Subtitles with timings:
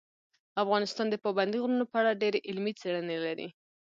[0.63, 3.47] افغانستان د پابندي غرونو په اړه ډېرې علمي څېړنې لري.